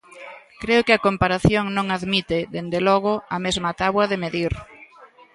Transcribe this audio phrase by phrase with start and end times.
[0.63, 4.53] Creo que a comparación non admite, dende logo, a mesma táboa de medir.